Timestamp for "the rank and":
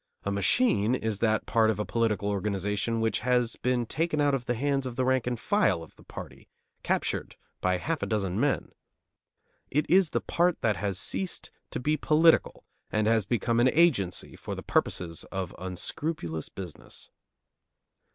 4.95-5.39